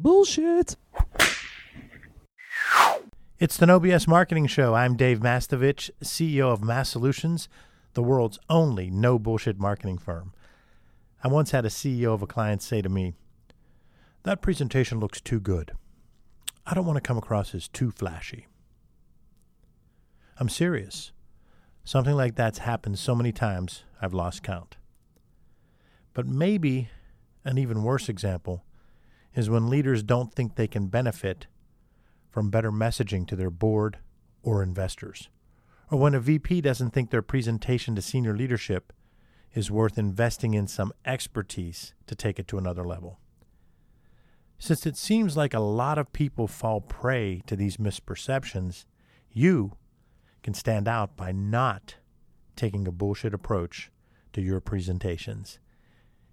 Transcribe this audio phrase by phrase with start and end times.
[0.00, 0.76] Bullshit.
[3.40, 4.72] It's the No BS Marketing Show.
[4.72, 7.48] I'm Dave Mastovich, CEO of Mass Solutions,
[7.94, 10.32] the world's only no bullshit marketing firm.
[11.24, 13.14] I once had a CEO of a client say to me,
[14.22, 15.72] That presentation looks too good.
[16.64, 18.46] I don't want to come across as too flashy.
[20.38, 21.10] I'm serious.
[21.82, 24.76] Something like that's happened so many times, I've lost count.
[26.14, 26.88] But maybe
[27.44, 28.62] an even worse example
[29.38, 31.46] is when leaders don't think they can benefit
[32.28, 33.98] from better messaging to their board
[34.42, 35.28] or investors,
[35.92, 38.92] or when a VP doesn't think their presentation to senior leadership
[39.54, 43.20] is worth investing in some expertise to take it to another level.
[44.58, 48.86] Since it seems like a lot of people fall prey to these misperceptions,
[49.30, 49.76] you
[50.42, 51.94] can stand out by not
[52.56, 53.92] taking a bullshit approach
[54.32, 55.60] to your presentations.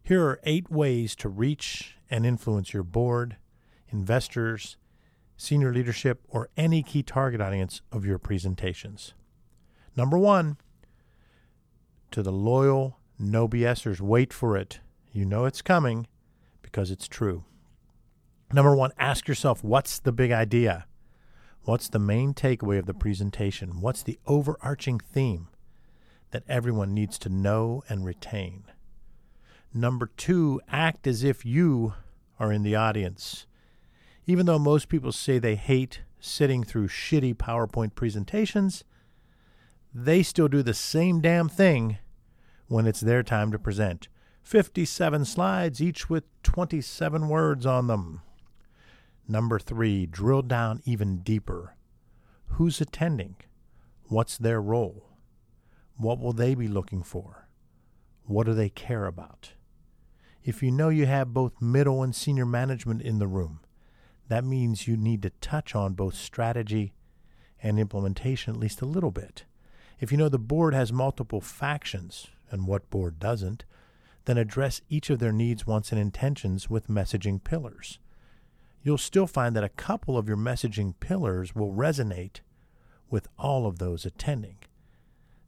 [0.01, 3.37] Here are eight ways to reach and influence your board,
[3.89, 4.77] investors,
[5.37, 9.13] senior leadership, or any key target audience of your presentations.
[9.95, 10.57] Number one,
[12.11, 14.79] to the loyal no BSers, wait for it.
[15.11, 16.07] You know it's coming
[16.61, 17.45] because it's true.
[18.51, 20.85] Number one, ask yourself what's the big idea?
[21.63, 23.81] What's the main takeaway of the presentation?
[23.81, 25.47] What's the overarching theme
[26.31, 28.65] that everyone needs to know and retain?
[29.77, 31.95] Number two, act as if you
[32.39, 33.45] are in the audience.
[34.25, 38.85] Even though most people say they hate sitting through shitty PowerPoint presentations,
[39.93, 41.97] they still do the same damn thing
[42.67, 44.07] when it's their time to present.
[44.43, 48.21] 57 slides, each with 27 words on them.
[49.27, 51.75] Number three, drill down even deeper.
[52.51, 53.35] Who's attending?
[54.07, 55.09] What's their role?
[55.97, 57.49] What will they be looking for?
[58.23, 59.51] What do they care about?
[60.45, 63.61] If you know you have both middle and senior management in the room,
[64.27, 66.93] that means you need to touch on both strategy
[67.63, 69.45] and implementation at least a little bit.
[69.99, 73.65] If you know the board has multiple factions, and what board doesn't,
[74.25, 77.97] then address each of their needs, wants, and intentions with messaging pillars.
[78.83, 82.41] You'll still find that a couple of your messaging pillars will resonate
[83.09, 84.57] with all of those attending.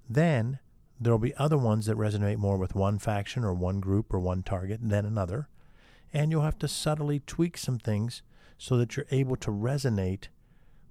[0.09, 0.57] Then
[0.99, 4.43] there'll be other ones that resonate more with one faction or one group or one
[4.43, 5.47] target than another,
[6.13, 8.21] and you'll have to subtly tweak some things
[8.57, 10.27] so that you're able to resonate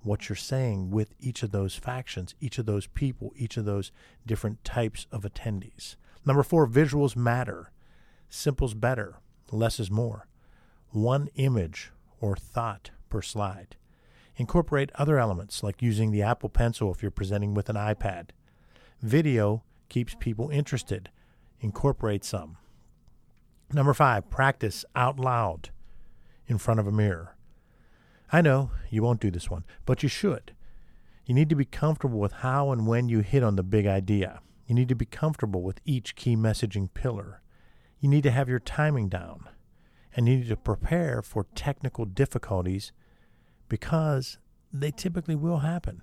[0.02, 3.90] what you're saying with each of those factions, each of those people, each of those
[4.24, 5.96] different types of attendees.
[6.24, 7.72] Number four, visuals matter.
[8.28, 9.16] Simple's better,
[9.50, 10.28] less is more.
[10.90, 11.90] One image
[12.20, 13.76] or thought per slide.
[14.36, 18.28] Incorporate other elements like using the Apple Pencil if you're presenting with an iPad.
[19.02, 21.10] Video keeps people interested.
[21.60, 22.56] Incorporate some.
[23.72, 25.70] Number five, practice out loud
[26.46, 27.36] in front of a mirror.
[28.32, 30.54] I know you won't do this one, but you should.
[31.24, 34.40] You need to be comfortable with how and when you hit on the big idea.
[34.66, 37.40] You need to be comfortable with each key messaging pillar.
[38.00, 39.48] You need to have your timing down.
[40.14, 42.92] And you need to prepare for technical difficulties
[43.68, 44.38] because
[44.72, 46.02] they typically will happen.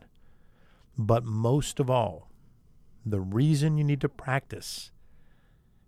[0.98, 2.30] But most of all,
[3.06, 4.92] the reason you need to practice,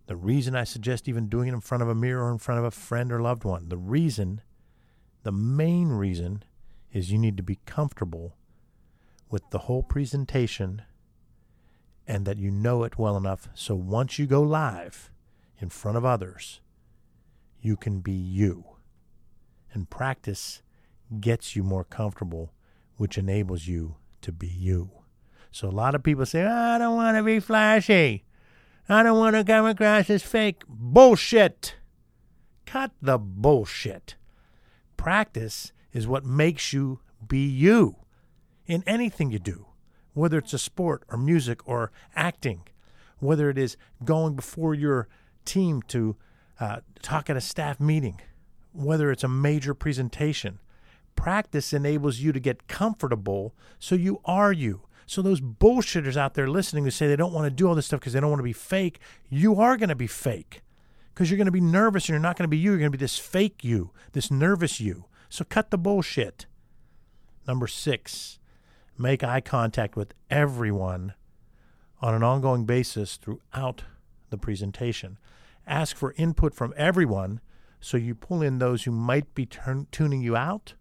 [0.07, 2.59] the reason I suggest even doing it in front of a mirror or in front
[2.59, 4.41] of a friend or loved one, the reason
[5.23, 6.43] the main reason
[6.91, 8.35] is you need to be comfortable
[9.29, 10.83] with the whole presentation
[12.07, 15.09] and that you know it well enough so once you go live
[15.59, 16.61] in front of others,
[17.61, 18.65] you can be you.
[19.73, 20.61] And practice
[21.19, 22.53] gets you more comfortable,
[22.97, 24.91] which enables you to be you.
[25.55, 28.25] So a lot of people say, I don't want to be flashy.
[28.89, 30.63] I don't want to come across as fake.
[30.67, 31.75] Bullshit.
[32.65, 34.15] Cut the bullshit
[35.05, 37.95] practice is what makes you be you
[38.65, 39.67] in anything you do,
[40.13, 42.63] whether it's a sport or music or acting,
[43.19, 45.07] whether it is going before your
[45.45, 46.15] team to
[46.59, 48.19] uh, talk at a staff meeting,
[48.73, 50.57] whether it's a major presentation.
[51.15, 54.81] Practice enables you to get comfortable so you are you.
[55.05, 57.85] So, those bullshitters out there listening who say they don't want to do all this
[57.85, 58.99] stuff because they don't want to be fake,
[59.29, 60.61] you are going to be fake
[61.13, 62.71] because you're going to be nervous and you're not going to be you.
[62.71, 65.05] You're going to be this fake you, this nervous you.
[65.29, 66.45] So cut the bullshit.
[67.47, 68.39] Number six,
[68.97, 71.13] make eye contact with everyone
[72.01, 73.83] on an ongoing basis throughout
[74.29, 75.17] the presentation.
[75.67, 77.39] Ask for input from everyone
[77.79, 80.73] so you pull in those who might be turn- tuning you out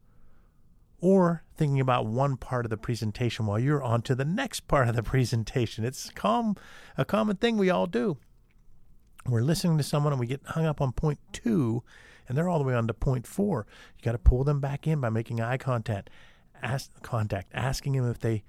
[1.04, 4.88] or thinking about one part of the presentation while you're on to the next part
[4.88, 5.84] of the presentation.
[5.84, 6.56] It's com-
[6.96, 8.16] a common thing we all do.
[9.26, 11.82] we're listening to someone and we get hung up on point two
[12.26, 13.66] and they're all the way on to point four.
[13.98, 16.08] You got to pull them back in by making eye contact,
[16.62, 18.42] ask contact, asking them if they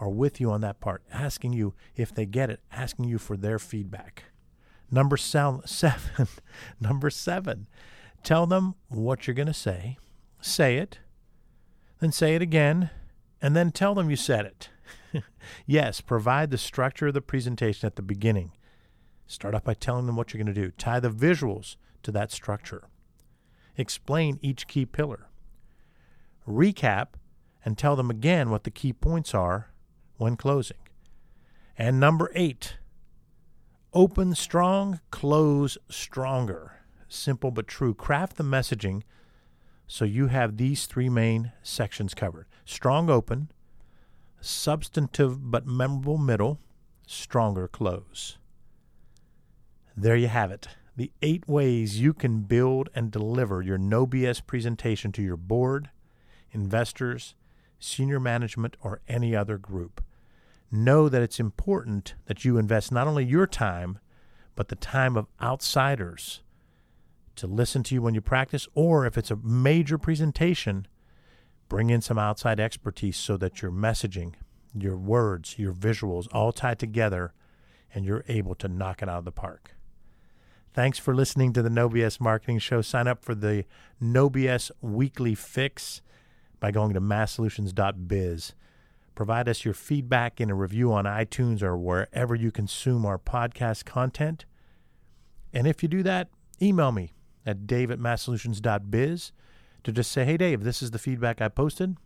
[0.00, 3.36] are with you on that part, asking you if they get it, asking you for
[3.36, 4.24] their feedback.
[4.90, 5.60] Number seven,
[6.80, 7.66] number seven,
[8.22, 9.98] tell them what you're going to say,
[10.40, 11.00] say it,
[12.00, 12.90] then say it again,
[13.40, 14.70] and then tell them you said it.
[15.66, 18.52] yes, provide the structure of the presentation at the beginning.
[19.26, 20.70] Start off by telling them what you're going to do.
[20.72, 22.84] Tie the visuals to that structure.
[23.76, 25.28] Explain each key pillar.
[26.46, 27.08] Recap
[27.64, 29.70] and tell them again what the key points are
[30.16, 30.78] when closing.
[31.76, 32.78] And number eight,
[33.92, 36.76] open strong, close stronger.
[37.08, 37.94] Simple but true.
[37.94, 39.02] Craft the messaging
[39.90, 43.50] so you have these three main sections covered strong open,
[44.40, 46.60] substantive but memorable middle,
[47.06, 48.36] stronger close.
[49.96, 50.68] There you have it.
[50.94, 55.90] The eight ways you can build and deliver your no BS presentation to your board,
[56.52, 57.34] investors,
[57.78, 60.04] senior management, or any other group.
[60.70, 63.98] Know that it's important that you invest not only your time,
[64.54, 66.42] but the time of outsiders
[67.38, 70.86] to listen to you when you practice, or if it's a major presentation,
[71.68, 74.34] bring in some outside expertise so that your messaging,
[74.74, 77.32] your words, your visuals all tie together
[77.94, 79.74] and you're able to knock it out of the park.
[80.74, 82.82] Thanks for listening to the No BS Marketing Show.
[82.82, 83.64] Sign up for the
[84.00, 86.02] No BS Weekly Fix
[86.60, 88.54] by going to masssolutions.biz.
[89.14, 93.84] Provide us your feedback in a review on iTunes or wherever you consume our podcast
[93.84, 94.44] content.
[95.52, 96.28] And if you do that,
[96.62, 97.12] email me
[97.48, 99.32] at dave at masssolutions.biz
[99.84, 101.96] to just say, hey, Dave, this is the feedback I posted.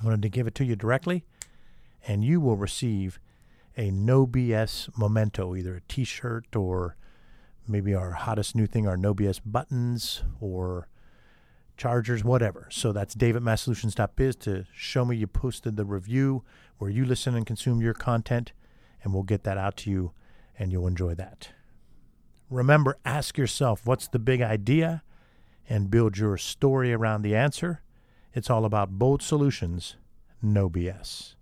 [0.00, 1.24] I wanted to give it to you directly,
[2.06, 3.20] and you will receive
[3.76, 6.96] a no BS memento, either a t shirt or
[7.68, 10.88] maybe our hottest new thing, our no BS buttons or
[11.76, 12.68] chargers, whatever.
[12.70, 16.44] So that's dave at masssolutions.biz to show me you posted the review
[16.78, 18.52] where you listen and consume your content,
[19.02, 20.12] and we'll get that out to you
[20.58, 21.50] and you'll enjoy that.
[22.52, 25.02] Remember, ask yourself what's the big idea
[25.70, 27.80] and build your story around the answer.
[28.34, 29.96] It's all about bold solutions,
[30.42, 31.34] no BS.